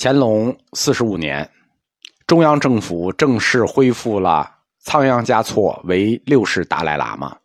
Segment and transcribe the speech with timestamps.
[0.00, 1.50] 乾隆四十五年，
[2.24, 7.36] 中央政府正式恢复了仓央嘉措为六世达赖喇嘛，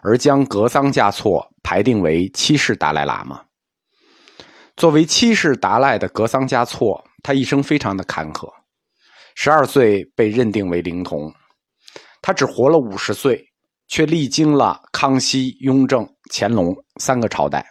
[0.00, 3.42] 而将格桑嘉措排定为七世达赖喇嘛。
[4.76, 8.48] 作为七世达赖的格桑嘉措，他一生非常的坎坷。
[9.34, 11.34] 十二岁被认定为灵童，
[12.22, 13.44] 他只活了五十岁，
[13.88, 17.68] 却历经了康熙、雍正、乾隆三个朝代。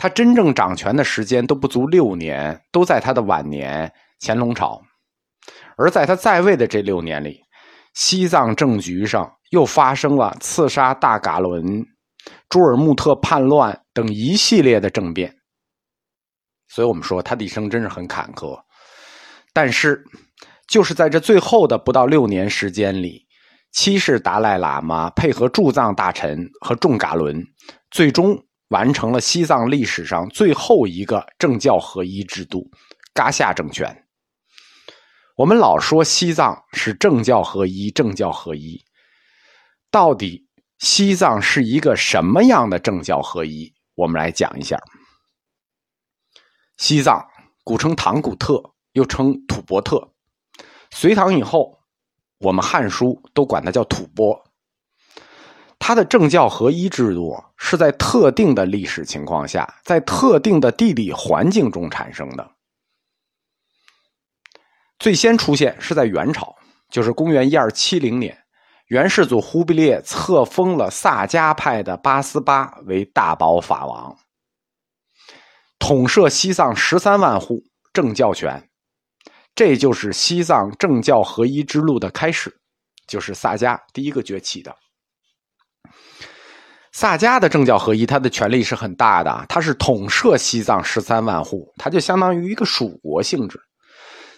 [0.00, 4.80] 他真正掌权的时间都不足六年，都在他的晚年乾隆朝。
[5.76, 7.42] 而在他在位的这六年里，
[7.92, 11.84] 西藏政局上又发生了刺杀大噶伦、
[12.48, 15.36] 朱尔木特叛乱等一系列的政变。
[16.68, 18.58] 所以我们说他的一生真是很坎坷。
[19.52, 20.02] 但是，
[20.66, 23.26] 就是在这最后的不到六年时间里，
[23.70, 27.44] 七世达赖喇嘛配合驻藏大臣和众噶伦，
[27.90, 28.42] 最终。
[28.70, 32.70] 完成了西藏历史上最后一个政教合一制度——
[33.12, 34.06] 噶夏政权。
[35.36, 38.84] 我们老说西藏是政教合一，政教合一，
[39.90, 40.46] 到底
[40.78, 43.74] 西藏是一个什么样的政教合一？
[43.94, 44.78] 我们来讲一下。
[46.76, 47.26] 西藏
[47.64, 48.62] 古称唐古特，
[48.92, 50.12] 又称吐蕃特。
[50.90, 51.80] 隋唐以后，
[52.38, 54.49] 我们《汉书》都管它叫吐蕃。
[55.90, 62.48] 它的政教合一制度是在特定的历史情况下，在特定的地理环境中产生的。
[65.00, 66.54] 最先出现是在元朝，
[66.90, 68.38] 就是公元一二七零年，
[68.86, 74.16] 元世祖忽必烈册封了萨迦派的八思巴为大宝法王，
[75.80, 78.70] 统摄西藏十三万户政教权，
[79.56, 82.60] 这就是西藏政教合一之路的开始，
[83.08, 84.72] 就是萨迦第一个崛起的。
[86.92, 93.60] 萨迦的政教合一，他的权力是很大的，他是统摄西藏十三万户，他就相当于一个属国性质。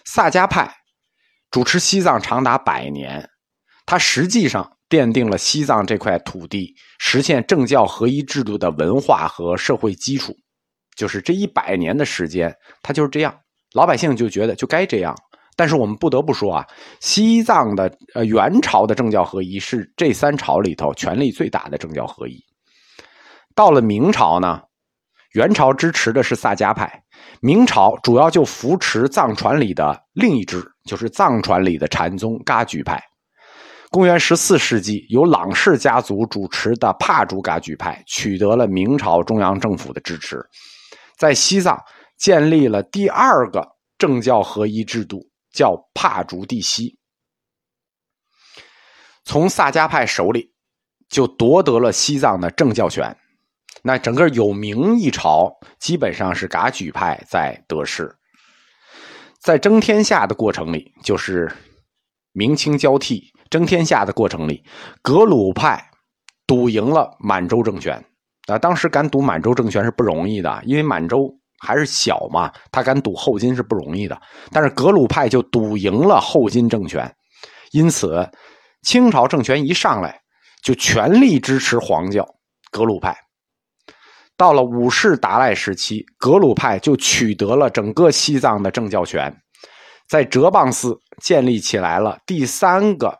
[0.05, 0.71] 萨迦派
[1.49, 3.27] 主持西藏长达百年，
[3.85, 10.35] 他实际上奠定了西藏这块土地实现政教合一制度的文化和社会基础。
[10.95, 13.35] 就是这一百年的时间，他就是这样，
[13.73, 15.15] 老百姓就觉得就该这样。
[15.55, 16.65] 但是我们不得不说啊，
[16.99, 22.37] 西藏的呃元朝的政教合一是这三朝里头权力最大的政教合一。
[23.55, 24.61] 到了明朝呢，
[25.33, 27.03] 元朝支持的是萨迦派，
[27.41, 33.01] 明朝主要就扶持藏传里的另一支，就是藏传里的禅宗噶举派。
[33.91, 40.43] 公元十四世纪，由朗氏家族主持的帕竹噶举派取得了明朝中央政府的支持，
[41.15, 41.79] 在西藏
[42.17, 43.63] 建立了第二个
[43.99, 45.19] 政教合一制度，
[45.53, 46.99] 叫帕竹地西。
[49.23, 50.53] 从萨迦派手里
[51.07, 53.15] 就夺得了西藏的政教权。
[53.81, 58.15] 那整个有明一朝基本上是噶举派在得势，
[59.39, 61.51] 在争天下的过程里，就是
[62.31, 64.63] 明清交替争天下的过程里，
[65.01, 65.91] 格鲁派
[66.47, 68.01] 赌赢了满洲政权。
[68.47, 74.21] 啊，当时敢赌满洲政权是不容易的，因为满洲还是小嘛，他敢赌后金是不容易的。
[74.51, 77.15] 但是格鲁派就赌赢了后金政权，
[77.71, 78.29] 因此
[78.83, 80.19] 清朝政权一上来
[80.61, 82.27] 就全力支持黄教
[82.69, 83.17] 格鲁派。
[84.35, 89.33] 到了五世达赖时期，格鲁派就取得了整个西藏的政教权，
[90.09, 93.19] 在哲蚌寺建立起来了第三个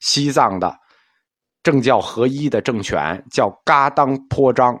[0.00, 0.74] 西藏的
[1.62, 4.80] 政教合一的政权，叫噶当颇章。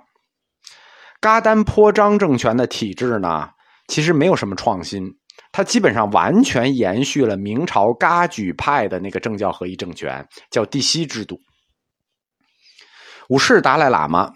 [1.20, 3.48] 噶丹颇章政权的体制呢，
[3.88, 5.04] 其实没有什么创新，
[5.52, 11.38] 它基本上完全延续了明朝噶举派的那个政教合一政权，叫帝西制度。
[13.28, 14.32] 五世达赖喇嘛。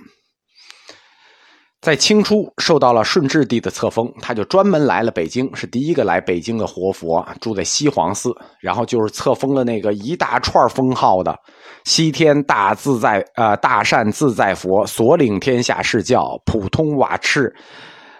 [1.82, 11.36] 在清初受到了顺治帝的册封，他就专门来了北京，是第一个来北京的活佛，住在西黄寺，然后就是册封了那个一大串封号的
[11.84, 17.52] 西天大自在呃大善自在佛，所领天下释教，普通瓦赤，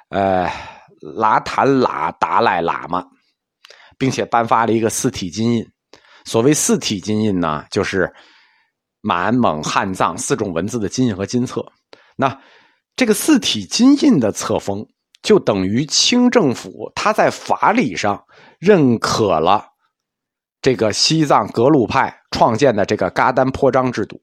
[0.09, 0.51] 呃
[1.17, 3.05] 拉坦喇达赖喇嘛，
[3.97, 5.65] 并且颁发了一个四体金印。
[6.25, 8.13] 所谓四体金印呢，就是
[9.03, 11.65] 满蒙汉藏四种文字的金印和金册。
[12.17, 12.37] 那。
[12.95, 14.87] 这个四体金印的册封，
[15.23, 18.25] 就等于清政府他在法理上
[18.59, 19.65] 认可了
[20.61, 24.21] 这个西藏格鲁派创建的这个噶丹颇章制度。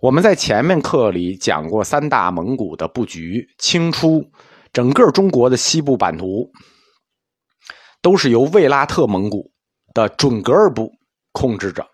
[0.00, 4.22] 我们在前面课里讲过三大蒙古的布局，清初
[4.72, 6.50] 整个中国的西部版图
[8.00, 9.50] 都是由卫拉特蒙古
[9.94, 10.92] 的准噶尔部
[11.32, 11.86] 控制着，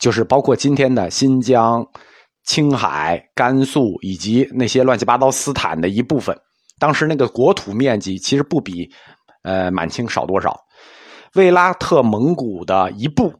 [0.00, 1.86] 就是包括今天的新疆。
[2.44, 6.36] 青海、甘肃以及那些乱七八糟斯坦的一部分，
[6.78, 8.90] 当时那个国土面积其实不比
[9.42, 10.58] 呃满清少多少。
[11.34, 13.32] 卫拉特蒙古的一部，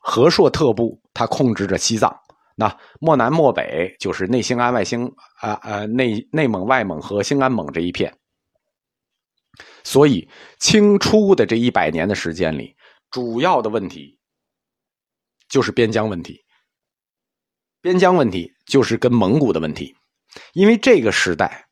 [0.00, 2.12] 和硕特部，他控制着西藏。
[2.56, 5.06] 那漠南漠北就是内兴安外兴
[5.40, 8.12] 啊啊内内蒙外蒙和兴安蒙这一片。
[9.84, 10.28] 所以
[10.58, 12.74] 清初的这一百年的时间里，
[13.10, 14.18] 主要的问题
[15.48, 16.36] 就是边疆问题。
[17.88, 19.96] 边疆问题就是跟蒙古的问题，
[20.52, 21.64] 因为这个时代，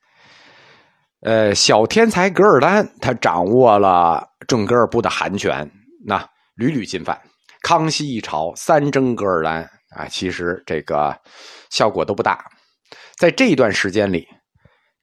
[1.20, 5.70] 呃，小天才噶尔丹他掌握了准噶尔部的韩权，
[6.06, 7.20] 那屡屡进犯。
[7.60, 11.14] 康熙一朝三征噶尔丹啊，其实这个
[11.68, 12.42] 效果都不大。
[13.18, 14.26] 在这一段时间里，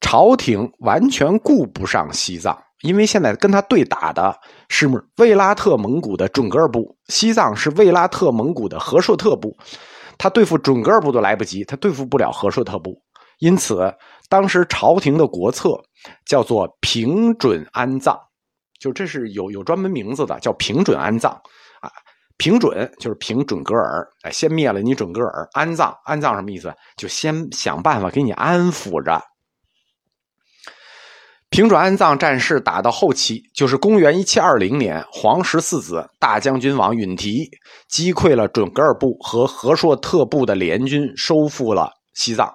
[0.02, 4.36] 朝廷完全顾不上西藏，因为现在跟他对打的
[4.68, 9.56] 是卫拉特蒙古的准噶尔部，西藏是卫拉特蒙古的和硕特部。
[10.18, 13.02] 他对付准噶尔部都来不及，他对付不了和硕特部，
[13.40, 13.94] 因此
[14.30, 15.82] 当时朝廷的国策
[16.26, 18.18] 叫做平准安葬，
[18.80, 21.32] 就这是有有专门名字的，叫平准安葬
[21.82, 21.92] 啊。
[22.38, 26.74] 平准就是平准格尔，哎，先灭了你准噶尔，安葬安葬什么意思？
[26.98, 29.22] 就先想办法给你安抚着。
[31.54, 37.48] 平准安藏战事打到后期，就是公元一七二零年，皇十四子大将军王允提
[37.88, 42.52] 击溃了准噶尔部和和硕特部的联军，收复了西藏，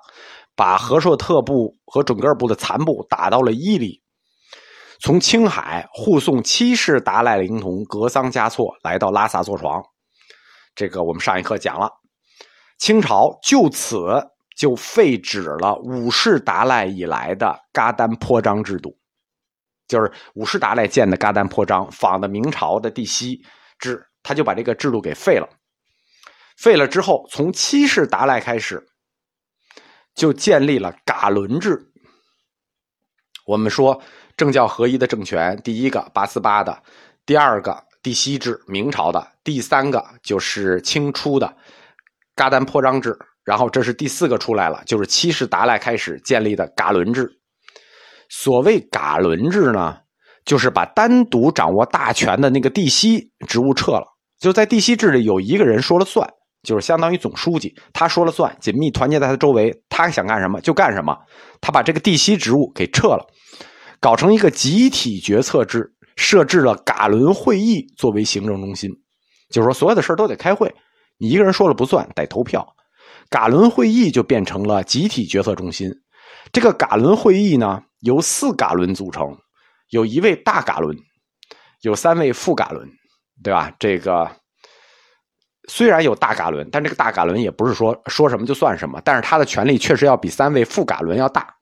[0.56, 4.02] 把和硕特部和准噶尔部的残部打到了伊犁，
[5.00, 9.80] 从青海护送七世达赖灵童格桑嘉措来到拉萨坐床。
[10.74, 11.88] 这个我们上一课讲了，
[12.78, 13.96] 清朝就此。
[14.58, 18.98] 就废止了五世达赖以来的噶丹颇章制度，
[19.86, 23.40] 就是五世达赖建的噶丹颇章，仿的明朝的第西
[23.78, 25.48] 制，他就把这个制度给废了。
[26.56, 28.84] 废了之后，从七世达赖开始，
[30.16, 31.80] 就建立了噶伦制。
[33.46, 34.02] 我们说
[34.36, 36.82] 政教合一的政权，第一个八思巴的，
[37.24, 41.56] 第二个第西制明朝的，第三个就是清初的
[42.34, 43.16] 噶丹颇章制。
[43.48, 47.26] 然后这是第四个出来了，就是七世达赖开始建立的噶伦制。
[48.28, 49.96] 所谓噶伦制呢，
[50.44, 54.04] 就是把单独掌握大权的那个地西职务撤了，
[54.38, 56.28] 就在地西制里有一个人说了算，
[56.62, 61.16] 就是相当于总书记，他说了算，紧密团结在他周围，他想干什么就干什么。
[61.62, 63.26] 他把这个地西职务给撤了，
[63.98, 68.90] 搞成一个集体决策制，设置了噶伦会议作为行政中心，
[69.48, 70.70] 就是说所有的事都得开会，
[71.16, 72.74] 你一个人说了不算，得投票。
[73.30, 75.90] 噶伦会议就变成了集体决策中心。
[76.50, 79.36] 这个噶伦会议呢，由四噶伦组成，
[79.90, 80.96] 有一位大噶伦，
[81.82, 82.88] 有三位副噶伦，
[83.42, 83.70] 对吧？
[83.78, 84.30] 这个
[85.68, 91.54] 虽然有大噶伦，但这个大噶伦也不是说说什么就算什么，但是他的权力确实要比三位副噶伦要大。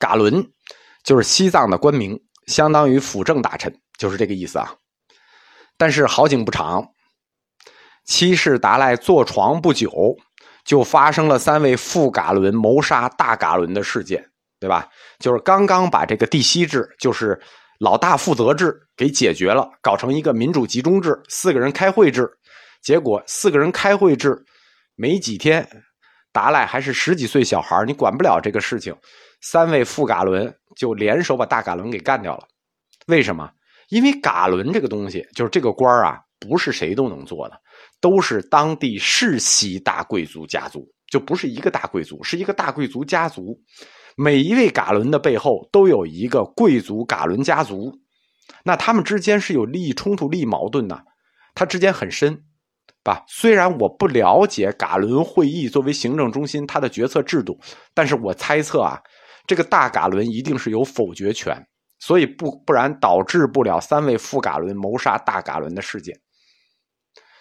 [0.00, 0.44] 噶伦
[1.04, 4.74] 就是西藏的官名，相当于辅政大臣，就是这个意思啊。
[5.76, 6.84] 但是好景不长。
[8.04, 10.16] 七世达赖坐床不久，
[10.64, 14.24] 就发生了三位副噶伦谋杀大噶伦的事件，
[14.60, 14.88] 对吧？
[15.18, 17.40] 就是刚刚把这个地西制，就是
[17.80, 22.30] 老大负责制给解决了，搞成一个民主集中制，四个人开会制。
[22.82, 24.44] 结果四个人开会制
[24.94, 25.66] 没几天，
[26.32, 28.94] 达赖还是十几岁小孩你管不了这个事情。
[29.40, 32.46] 三位副噶伦就联手把大噶伦给干掉了。
[33.06, 33.50] 为什么？
[33.88, 37.60] 因为噶伦这个东西，就是这个官啊，不是谁都能做的。
[38.04, 43.58] 都是当地世袭大贵族家族，就不是一个大贵族，是一个大贵族家族。
[44.14, 47.90] 每一位噶伦的背后都有一个贵族噶伦家族，
[48.62, 51.02] 那他们之间是有利益冲突、利益矛盾的，
[51.54, 52.44] 他之间很深，
[53.02, 53.24] 吧？
[53.26, 57.58] 虽然我不了解噶伦会议作为行政中心它的决策制度，
[57.94, 59.00] 但是我猜测啊，
[59.46, 61.56] 这个大噶伦一定是有否决权，
[62.00, 66.14] 所以不不然导致不了三位副噶伦谋杀大噶伦的事件。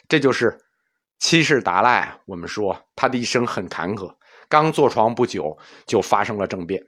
[0.07, 0.57] 这就是
[1.19, 2.19] 七世达赖。
[2.25, 4.13] 我们说他的一生很坎坷，
[4.47, 6.81] 刚坐床不久就发生了政变。